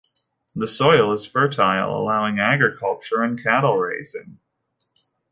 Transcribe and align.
The 0.55 0.65
soil 0.67 1.13
is 1.13 1.27
fertile, 1.27 1.95
allowing 1.95 2.39
agriculture 2.39 3.21
and 3.21 3.37
cattle 3.39 3.77
raising. 3.77 4.39